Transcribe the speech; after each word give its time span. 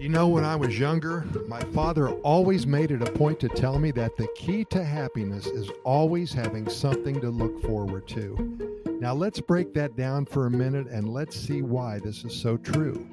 You 0.00 0.08
know, 0.08 0.28
when 0.28 0.44
I 0.44 0.54
was 0.54 0.78
younger, 0.78 1.26
my 1.48 1.58
father 1.74 2.10
always 2.20 2.68
made 2.68 2.92
it 2.92 3.02
a 3.02 3.10
point 3.10 3.40
to 3.40 3.48
tell 3.48 3.80
me 3.80 3.90
that 3.92 4.16
the 4.16 4.28
key 4.36 4.64
to 4.66 4.84
happiness 4.84 5.46
is 5.46 5.70
always 5.82 6.32
having 6.32 6.68
something 6.68 7.20
to 7.20 7.30
look 7.30 7.60
forward 7.62 8.06
to. 8.08 8.78
Now, 9.00 9.14
let's 9.14 9.40
break 9.40 9.74
that 9.74 9.96
down 9.96 10.24
for 10.24 10.46
a 10.46 10.50
minute 10.52 10.86
and 10.86 11.12
let's 11.12 11.36
see 11.36 11.62
why 11.62 11.98
this 11.98 12.24
is 12.24 12.32
so 12.32 12.56
true. 12.56 13.08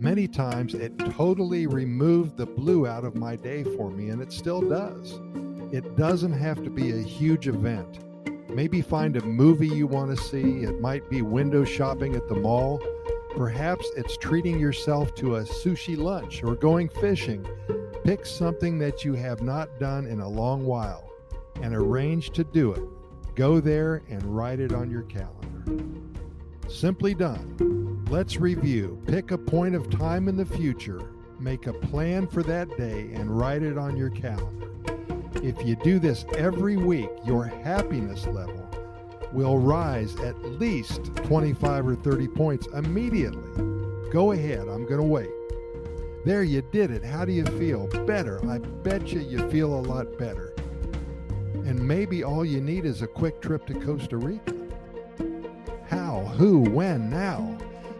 Many 0.00 0.26
times 0.26 0.72
it 0.72 0.98
totally 0.98 1.66
removed 1.66 2.38
the 2.38 2.46
blue 2.46 2.86
out 2.86 3.04
of 3.04 3.14
my 3.14 3.36
day 3.36 3.62
for 3.62 3.90
me, 3.90 4.08
and 4.08 4.22
it 4.22 4.32
still 4.32 4.62
does. 4.62 5.20
It 5.70 5.96
doesn't 5.96 6.32
have 6.32 6.64
to 6.64 6.70
be 6.70 6.92
a 6.92 7.02
huge 7.02 7.46
event. 7.46 7.98
Maybe 8.48 8.80
find 8.80 9.18
a 9.18 9.24
movie 9.26 9.68
you 9.68 9.86
want 9.86 10.16
to 10.16 10.24
see, 10.24 10.62
it 10.62 10.80
might 10.80 11.10
be 11.10 11.20
window 11.20 11.64
shopping 11.64 12.16
at 12.16 12.26
the 12.26 12.36
mall 12.36 12.80
Perhaps 13.36 13.88
it's 13.96 14.18
treating 14.18 14.58
yourself 14.58 15.14
to 15.14 15.36
a 15.36 15.42
sushi 15.42 15.96
lunch 15.96 16.42
or 16.42 16.54
going 16.54 16.88
fishing. 16.88 17.46
Pick 18.04 18.26
something 18.26 18.78
that 18.78 19.04
you 19.04 19.14
have 19.14 19.42
not 19.42 19.80
done 19.80 20.06
in 20.06 20.20
a 20.20 20.28
long 20.28 20.66
while 20.66 21.10
and 21.62 21.74
arrange 21.74 22.30
to 22.30 22.44
do 22.44 22.72
it. 22.72 22.82
Go 23.34 23.58
there 23.58 24.02
and 24.10 24.22
write 24.24 24.60
it 24.60 24.74
on 24.74 24.90
your 24.90 25.02
calendar. 25.02 25.64
Simply 26.68 27.14
done. 27.14 28.04
Let's 28.10 28.36
review. 28.36 29.02
Pick 29.06 29.30
a 29.30 29.38
point 29.38 29.74
of 29.74 29.88
time 29.88 30.28
in 30.28 30.36
the 30.36 30.44
future, 30.44 31.00
make 31.38 31.66
a 31.66 31.72
plan 31.72 32.26
for 32.26 32.42
that 32.42 32.76
day, 32.76 33.10
and 33.14 33.38
write 33.38 33.62
it 33.62 33.78
on 33.78 33.96
your 33.96 34.10
calendar. 34.10 34.70
If 35.36 35.64
you 35.64 35.76
do 35.76 35.98
this 35.98 36.26
every 36.36 36.76
week, 36.76 37.08
your 37.24 37.44
happiness 37.44 38.26
level 38.26 38.68
will 39.32 39.58
rise 39.58 40.16
at 40.20 40.42
least 40.44 41.14
25 41.16 41.88
or 41.88 41.94
30 41.96 42.28
points 42.28 42.66
immediately. 42.68 43.42
Go 44.10 44.32
ahead, 44.32 44.68
I'm 44.68 44.84
going 44.84 45.00
to 45.00 45.06
wait. 45.06 45.30
There, 46.24 46.44
you 46.44 46.62
did 46.62 46.90
it. 46.90 47.04
How 47.04 47.24
do 47.24 47.32
you 47.32 47.44
feel? 47.44 47.88
Better. 48.06 48.40
I 48.48 48.58
bet 48.58 49.08
you 49.08 49.20
you 49.20 49.50
feel 49.50 49.74
a 49.74 49.82
lot 49.82 50.18
better. 50.18 50.54
And 51.54 51.80
maybe 51.80 52.22
all 52.22 52.44
you 52.44 52.60
need 52.60 52.84
is 52.84 53.02
a 53.02 53.06
quick 53.06 53.40
trip 53.40 53.66
to 53.66 53.74
Costa 53.74 54.16
Rica. 54.16 54.54
How, 55.88 56.20
who, 56.36 56.60
when, 56.60 57.10
now? 57.10 57.58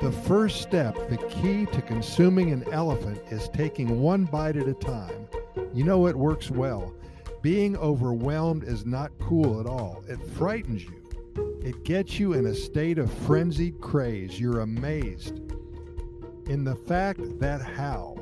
The 0.00 0.12
first 0.12 0.60
step, 0.62 0.94
the 1.08 1.16
key 1.16 1.66
to 1.66 1.82
consuming 1.82 2.52
an 2.52 2.64
elephant, 2.70 3.20
is 3.30 3.48
taking 3.48 4.00
one 4.00 4.26
bite 4.26 4.56
at 4.56 4.68
a 4.68 4.74
time. 4.74 5.28
You 5.72 5.84
know 5.84 6.06
it 6.06 6.16
works 6.16 6.50
well. 6.50 6.94
Being 7.42 7.76
overwhelmed 7.76 8.64
is 8.64 8.86
not 8.86 9.12
cool 9.20 9.60
at 9.60 9.66
all, 9.66 10.04
it 10.08 10.18
frightens 10.34 10.84
you. 10.84 11.03
It 11.36 11.82
gets 11.84 12.18
you 12.18 12.34
in 12.34 12.46
a 12.46 12.54
state 12.54 12.98
of 12.98 13.12
frenzied 13.12 13.80
craze. 13.80 14.38
You're 14.38 14.60
amazed 14.60 15.38
in 16.48 16.64
the 16.64 16.76
fact 16.76 17.38
that 17.40 17.62
how 17.62 18.14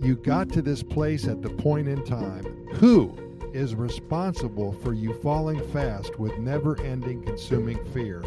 you 0.00 0.14
got 0.16 0.48
to 0.50 0.62
this 0.62 0.82
place 0.82 1.26
at 1.26 1.42
the 1.42 1.50
point 1.50 1.88
in 1.88 2.04
time. 2.04 2.44
Who 2.74 3.16
is 3.52 3.74
responsible 3.74 4.72
for 4.72 4.92
you 4.92 5.14
falling 5.14 5.60
fast 5.72 6.18
with 6.18 6.38
never 6.38 6.80
ending 6.82 7.22
consuming 7.22 7.84
fear? 7.92 8.20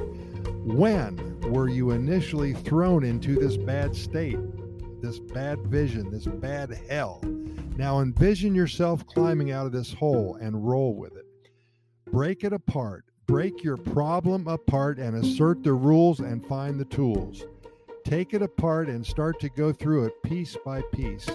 When 0.66 1.40
were 1.42 1.70
you 1.70 1.92
initially 1.92 2.54
thrown 2.54 3.04
into 3.04 3.36
this 3.36 3.56
bad 3.56 3.96
state, 3.96 4.40
this 5.02 5.20
bad 5.20 5.60
vision, 5.68 6.12
this 6.12 6.26
bad 6.26 6.78
hell? 6.90 7.22
Now 7.78 8.02
envision 8.02 8.54
yourself 8.54 9.08
climbing 9.08 9.52
out 9.52 9.66
of 9.66 9.72
this 9.72 9.94
hole 9.94 10.38
and 10.42 10.68
roll 10.68 10.94
with 10.94 11.16
it. 11.16 11.26
Break 12.12 12.44
it 12.44 12.52
apart 12.52 13.06
break 13.32 13.64
your 13.64 13.78
problem 13.78 14.46
apart 14.46 14.98
and 14.98 15.16
assert 15.16 15.64
the 15.64 15.72
rules 15.72 16.20
and 16.20 16.46
find 16.48 16.78
the 16.78 16.84
tools. 16.84 17.46
Take 18.04 18.34
it 18.34 18.42
apart 18.42 18.90
and 18.90 19.08
start 19.08 19.40
to 19.40 19.48
go 19.48 19.72
through 19.72 20.04
it 20.04 20.22
piece 20.22 20.58
by 20.66 20.82
piece. 20.92 21.30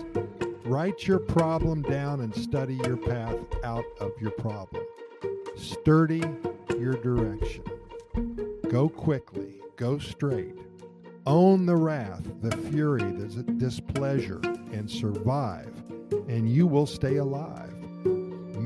Write 0.66 1.06
your 1.06 1.18
problem 1.18 1.80
down 1.80 2.20
and 2.20 2.34
study 2.34 2.74
your 2.84 2.98
path 2.98 3.38
out 3.64 3.86
of 3.98 4.12
your 4.20 4.32
problem. 4.32 4.84
Sturdy 5.56 6.22
your 6.78 7.00
direction. 7.00 7.64
Go 8.68 8.90
quickly, 8.90 9.62
go 9.76 9.96
straight. 9.96 10.54
Own 11.26 11.64
the 11.64 11.76
wrath, 11.76 12.24
the 12.42 12.54
fury, 12.68 13.10
the 13.10 13.42
displeasure, 13.42 14.42
and 14.70 14.90
survive, 14.90 15.72
and 16.28 16.46
you 16.46 16.66
will 16.66 16.86
stay 16.86 17.16
alive. 17.16 17.75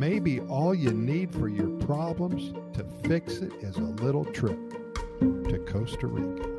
Maybe 0.00 0.40
all 0.40 0.74
you 0.74 0.92
need 0.92 1.30
for 1.30 1.46
your 1.46 1.68
problems 1.80 2.54
to 2.72 2.86
fix 3.06 3.34
it 3.34 3.52
is 3.60 3.76
a 3.76 3.82
little 3.82 4.24
trip 4.24 4.58
to 5.20 5.58
Costa 5.68 6.06
Rica. 6.06 6.49